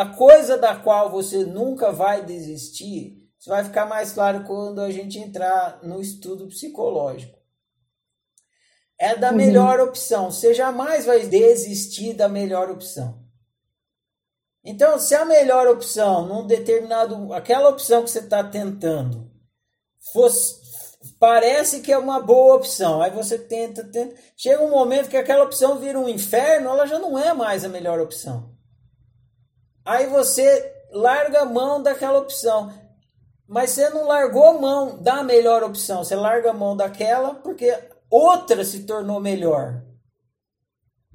[0.00, 4.90] a coisa da qual você nunca vai desistir, isso vai ficar mais claro quando a
[4.90, 7.38] gente entrar no estudo psicológico.
[8.98, 9.36] É da uhum.
[9.36, 10.30] melhor opção.
[10.30, 13.22] Você jamais vai desistir da melhor opção.
[14.64, 17.34] Então, se a melhor opção, num determinado.
[17.34, 19.30] aquela opção que você está tentando,
[20.14, 20.60] fosse,
[21.18, 23.02] parece que é uma boa opção.
[23.02, 24.16] Aí você tenta, tenta.
[24.34, 27.68] Chega um momento que aquela opção vira um inferno, ela já não é mais a
[27.68, 28.58] melhor opção.
[29.84, 32.72] Aí você larga a mão daquela opção.
[33.46, 36.04] Mas você não largou a mão da melhor opção.
[36.04, 37.76] Você larga a mão daquela porque
[38.08, 39.82] outra se tornou melhor.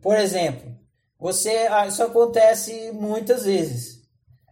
[0.00, 0.74] Por exemplo,
[1.18, 4.00] você ah, isso acontece muitas vezes.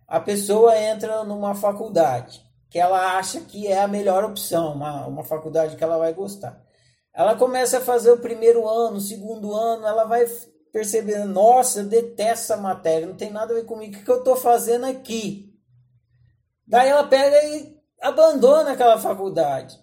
[0.06, 5.24] A pessoa entra numa faculdade que ela acha que é a melhor opção, uma, uma
[5.24, 6.62] faculdade que ela vai gostar.
[7.14, 10.26] Ela começa a fazer o primeiro ano, o segundo ano, ela vai
[10.72, 14.10] percebendo, nossa, eu detesto essa matéria, não tem nada a ver comigo, o que, que
[14.10, 15.48] eu estou fazendo aqui?
[16.66, 19.78] Daí ela pega e abandona aquela faculdade.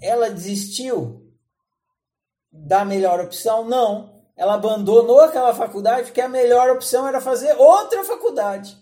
[0.00, 1.32] Ela desistiu
[2.50, 3.64] da melhor opção?
[3.64, 4.22] Não.
[4.36, 8.76] Ela abandonou aquela faculdade porque a melhor opção era fazer outra faculdade.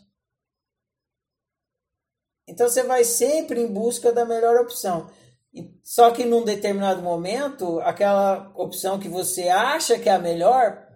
[2.48, 5.08] Então você vai sempre em busca da melhor opção.
[5.84, 10.89] Só que num determinado momento, aquela opção que você acha que é a melhor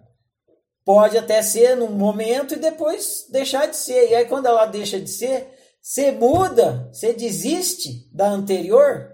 [0.85, 4.11] pode até ser num momento e depois deixar de ser.
[4.11, 9.11] E aí quando ela deixa de ser, você muda, você desiste da anterior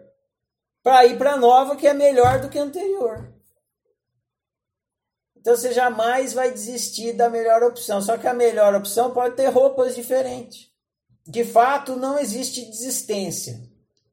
[0.83, 3.33] para ir para a nova que é melhor do que a anterior.
[5.35, 8.01] Então você jamais vai desistir da melhor opção.
[8.01, 10.71] Só que a melhor opção pode ter roupas diferentes
[11.27, 13.61] de fato não existe desistência.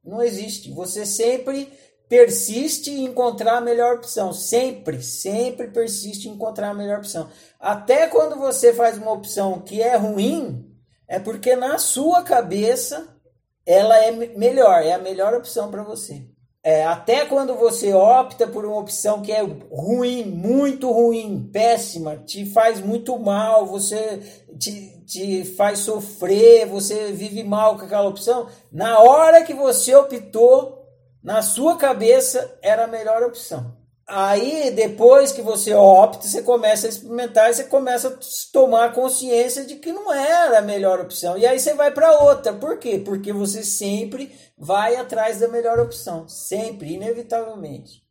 [0.05, 0.72] Não existe.
[0.72, 1.72] Você sempre
[2.09, 4.33] persiste em encontrar a melhor opção.
[4.33, 7.28] Sempre, sempre persiste em encontrar a melhor opção.
[7.61, 10.65] Até quando você faz uma opção que é ruim,
[11.06, 13.09] é porque na sua cabeça
[13.67, 16.27] ela é melhor, é a melhor opção para você.
[16.62, 22.44] É, até quando você opta por uma opção que é ruim, muito ruim, péssima, te
[22.44, 24.21] faz muito mal, você
[24.59, 30.78] te, te faz sofrer, você vive mal com aquela opção, na hora que você optou,
[31.23, 33.77] na sua cabeça era a melhor opção.
[34.06, 38.19] Aí, depois que você opta, você começa a experimentar você começa a
[38.51, 41.37] tomar consciência de que não era a melhor opção.
[41.37, 42.55] E aí você vai para outra.
[42.55, 42.99] Por quê?
[42.99, 46.27] Porque você sempre vai atrás da melhor opção.
[46.27, 48.07] Sempre, inevitavelmente.